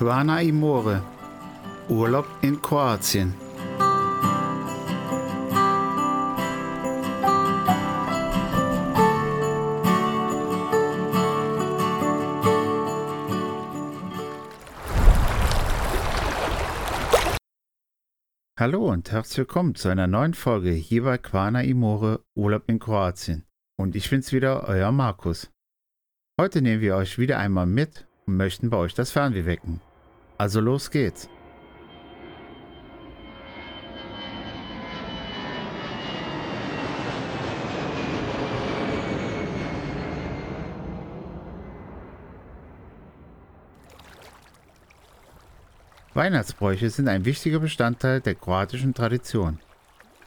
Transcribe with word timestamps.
Quana 0.00 0.40
Imore. 0.40 1.02
Urlaub 1.90 2.26
in 2.40 2.62
Kroatien. 2.62 3.34
Hallo 18.58 18.90
und 18.90 19.12
herzlich 19.12 19.36
willkommen 19.36 19.74
zu 19.74 19.90
einer 19.90 20.06
neuen 20.06 20.32
Folge 20.32 20.70
hier 20.70 21.04
bei 21.04 21.18
Quana 21.18 21.62
Imore 21.62 22.24
Urlaub 22.34 22.62
in 22.68 22.78
Kroatien. 22.78 23.44
Und 23.76 23.94
ich 23.94 24.08
bin's 24.08 24.32
wieder, 24.32 24.66
euer 24.66 24.92
Markus. 24.92 25.50
Heute 26.40 26.62
nehmen 26.62 26.80
wir 26.80 26.96
euch 26.96 27.18
wieder 27.18 27.36
einmal 27.36 27.66
mit 27.66 28.06
und 28.24 28.38
möchten 28.38 28.70
bei 28.70 28.78
euch 28.78 28.94
das 28.94 29.10
Fernweh 29.10 29.44
wecken. 29.44 29.82
Also 30.40 30.58
los 30.62 30.90
geht's. 30.90 31.28
Weihnachtsbräuche 46.14 46.88
sind 46.88 47.08
ein 47.08 47.26
wichtiger 47.26 47.58
Bestandteil 47.58 48.22
der 48.22 48.34
kroatischen 48.34 48.94
Tradition. 48.94 49.58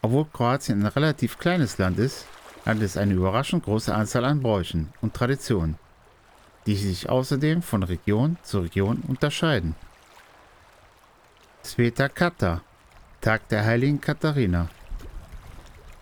Obwohl 0.00 0.24
Kroatien 0.24 0.80
ein 0.80 0.86
relativ 0.86 1.38
kleines 1.38 1.76
Land 1.76 1.98
ist, 1.98 2.24
hat 2.64 2.80
es 2.80 2.96
eine 2.96 3.12
überraschend 3.12 3.64
große 3.64 3.94
Anzahl 3.94 4.24
an 4.24 4.40
Bräuchen 4.40 4.90
und 5.02 5.12
Traditionen, 5.12 5.76
die 6.64 6.76
sich 6.76 7.10
außerdem 7.10 7.60
von 7.60 7.82
Region 7.82 8.38
zu 8.42 8.60
Region 8.60 9.02
unterscheiden. 9.06 9.74
Sveta 11.78 12.08
Kata, 12.08 12.62
Tag 13.20 13.48
der 13.50 13.64
heiligen 13.64 14.00
Katharina. 14.00 14.68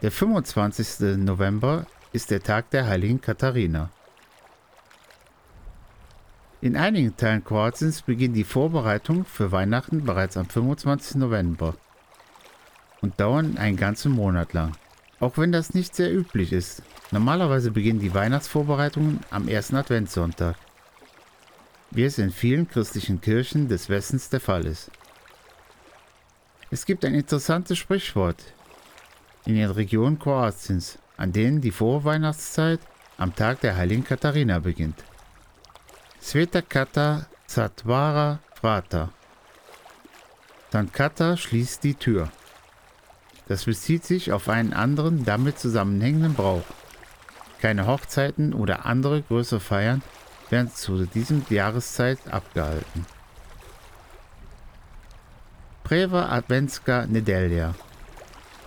Der 0.00 0.10
25. 0.10 1.18
November 1.18 1.84
ist 2.14 2.30
der 2.30 2.42
Tag 2.42 2.70
der 2.70 2.86
heiligen 2.86 3.20
Katharina. 3.20 3.90
In 6.62 6.78
einigen 6.78 7.14
Teilen 7.18 7.44
Kroatiens 7.44 8.00
beginnt 8.00 8.36
die 8.36 8.44
Vorbereitung 8.44 9.26
für 9.26 9.52
Weihnachten 9.52 10.06
bereits 10.06 10.38
am 10.38 10.48
25. 10.48 11.16
November 11.16 11.74
und 13.02 13.20
dauern 13.20 13.58
einen 13.58 13.76
ganzen 13.76 14.12
Monat 14.12 14.54
lang. 14.54 14.72
Auch 15.20 15.36
wenn 15.36 15.52
das 15.52 15.74
nicht 15.74 15.94
sehr 15.94 16.10
üblich 16.10 16.54
ist. 16.54 16.82
Normalerweise 17.10 17.70
beginnen 17.70 18.00
die 18.00 18.14
Weihnachtsvorbereitungen 18.14 19.20
am 19.28 19.46
ersten 19.46 19.76
Adventssonntag, 19.76 20.56
wie 21.90 22.04
es 22.04 22.16
in 22.16 22.30
vielen 22.30 22.66
christlichen 22.66 23.20
Kirchen 23.20 23.68
des 23.68 23.90
Westens 23.90 24.30
der 24.30 24.40
Fall 24.40 24.64
ist. 24.64 24.90
Es 26.70 26.84
gibt 26.84 27.04
ein 27.04 27.14
interessantes 27.14 27.78
Sprichwort 27.78 28.42
in 29.44 29.54
den 29.54 29.70
Regionen 29.70 30.18
Kroatiens, 30.18 30.98
an 31.16 31.32
denen 31.32 31.60
die 31.60 31.70
Vorweihnachtszeit 31.70 32.80
am 33.18 33.34
Tag 33.34 33.60
der 33.60 33.76
heiligen 33.76 34.02
Katharina 34.02 34.58
beginnt. 34.58 35.04
Sveta 36.20 36.62
Kata 36.62 37.26
Zatvara 37.46 38.40
Vrata. 38.60 39.12
St. 40.70 40.92
Kata 40.92 41.36
schließt 41.36 41.84
die 41.84 41.94
Tür. 41.94 42.32
Das 43.46 43.66
bezieht 43.66 44.04
sich 44.04 44.32
auf 44.32 44.48
einen 44.48 44.72
anderen 44.72 45.24
damit 45.24 45.60
zusammenhängenden 45.60 46.34
Brauch. 46.34 46.64
Keine 47.60 47.86
Hochzeiten 47.86 48.52
oder 48.52 48.84
andere 48.84 49.22
größere 49.22 49.60
Feiern 49.60 50.02
werden 50.50 50.72
zu 50.72 51.06
diesem 51.06 51.46
Jahreszeit 51.48 52.18
abgehalten. 52.28 53.06
Preva 55.86 56.30
Adventska 56.30 57.06
Nedelja 57.06 57.72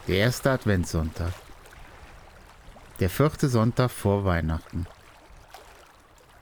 Der 0.07 0.19
erste 0.19 0.51
Adventssonntag 0.51 1.33
Der 3.01 3.09
vierte 3.09 3.49
Sonntag 3.49 3.91
vor 3.91 4.23
Weihnachten 4.23 4.87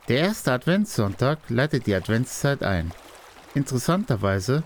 Der 0.08 0.20
erste 0.20 0.52
Adventssonntag 0.52 1.40
leitet 1.50 1.88
die 1.88 1.96
Adventszeit 1.96 2.62
ein. 2.62 2.92
Interessanterweise 3.56 4.62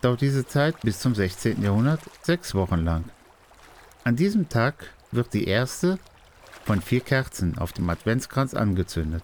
dauert 0.00 0.22
diese 0.22 0.46
Zeit 0.46 0.80
bis 0.80 1.00
zum 1.00 1.14
16. 1.14 1.62
Jahrhundert 1.62 2.00
sechs 2.22 2.54
Wochen 2.54 2.82
lang. 2.82 3.04
An 4.02 4.16
diesem 4.16 4.48
Tag 4.48 4.94
wird 5.12 5.34
die 5.34 5.46
erste 5.46 5.98
von 6.64 6.80
vier 6.80 7.00
Kerzen 7.00 7.58
auf 7.58 7.74
dem 7.74 7.90
Adventskranz 7.90 8.54
angezündet. 8.54 9.22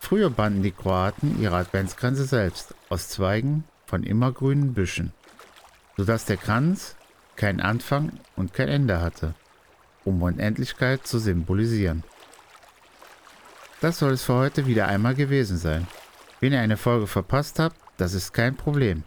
Früher 0.00 0.30
banden 0.30 0.62
die 0.62 0.72
Kroaten 0.72 1.38
ihre 1.42 1.56
Adventskränze 1.56 2.24
selbst 2.24 2.74
aus 2.88 3.10
Zweigen 3.10 3.64
von 3.88 4.02
immergrünen 4.02 4.74
Büschen, 4.74 5.12
sodass 5.96 6.26
der 6.26 6.36
Kranz 6.36 6.94
keinen 7.36 7.60
Anfang 7.60 8.12
und 8.36 8.52
kein 8.52 8.68
Ende 8.68 9.00
hatte, 9.00 9.34
um 10.04 10.22
Unendlichkeit 10.22 11.06
zu 11.06 11.18
symbolisieren. 11.18 12.04
Das 13.80 13.98
soll 13.98 14.12
es 14.12 14.24
für 14.24 14.34
heute 14.34 14.66
wieder 14.66 14.88
einmal 14.88 15.14
gewesen 15.14 15.56
sein. 15.56 15.86
Wenn 16.40 16.52
ihr 16.52 16.60
eine 16.60 16.76
Folge 16.76 17.06
verpasst 17.06 17.58
habt, 17.58 17.76
das 17.96 18.12
ist 18.12 18.32
kein 18.32 18.56
Problem. 18.56 19.04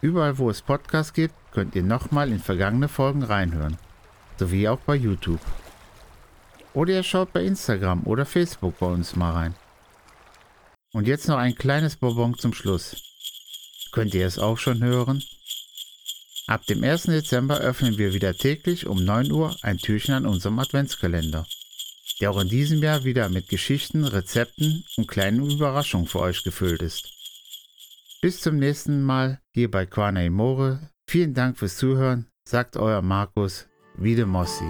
Überall, 0.00 0.38
wo 0.38 0.48
es 0.48 0.62
Podcasts 0.62 1.12
gibt, 1.12 1.34
könnt 1.52 1.74
ihr 1.74 1.82
nochmal 1.82 2.30
in 2.30 2.38
vergangene 2.38 2.88
Folgen 2.88 3.22
reinhören. 3.22 3.76
Sowie 4.38 4.68
auch 4.68 4.80
bei 4.80 4.94
YouTube. 4.94 5.40
Oder 6.72 6.94
ihr 6.94 7.02
schaut 7.02 7.32
bei 7.32 7.44
Instagram 7.44 8.04
oder 8.04 8.24
Facebook 8.24 8.78
bei 8.78 8.86
uns 8.86 9.16
mal 9.16 9.32
rein. 9.32 9.54
Und 10.92 11.06
jetzt 11.06 11.28
noch 11.28 11.38
ein 11.38 11.54
kleines 11.54 11.96
Bonbon 11.96 12.34
zum 12.34 12.52
Schluss. 12.52 13.13
Könnt 13.94 14.12
ihr 14.12 14.26
es 14.26 14.40
auch 14.40 14.58
schon 14.58 14.82
hören? 14.82 15.22
Ab 16.48 16.66
dem 16.66 16.82
1. 16.82 17.04
Dezember 17.04 17.60
öffnen 17.60 17.96
wir 17.96 18.12
wieder 18.12 18.34
täglich 18.34 18.86
um 18.86 19.04
9 19.04 19.30
Uhr 19.30 19.54
ein 19.62 19.78
Türchen 19.78 20.14
an 20.14 20.26
unserem 20.26 20.58
Adventskalender, 20.58 21.46
der 22.20 22.32
auch 22.32 22.40
in 22.40 22.48
diesem 22.48 22.82
Jahr 22.82 23.04
wieder 23.04 23.28
mit 23.28 23.48
Geschichten, 23.48 24.04
Rezepten 24.04 24.84
und 24.96 25.06
kleinen 25.06 25.48
Überraschungen 25.48 26.08
für 26.08 26.18
euch 26.18 26.42
gefüllt 26.42 26.82
ist. 26.82 27.08
Bis 28.20 28.40
zum 28.40 28.58
nächsten 28.58 29.00
Mal 29.00 29.40
hier 29.52 29.70
bei 29.70 29.86
Quana 29.86 30.28
More. 30.28 30.90
Vielen 31.06 31.32
Dank 31.32 31.56
fürs 31.56 31.76
Zuhören, 31.76 32.26
sagt 32.44 32.76
euer 32.76 33.00
Markus 33.00 33.68
Wiedemossi. 33.96 34.64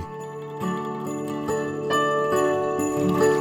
Musik 3.01 3.34